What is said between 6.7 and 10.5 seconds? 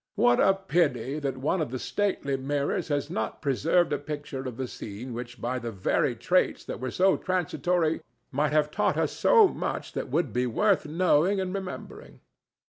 were so transitory might have taught us much that would be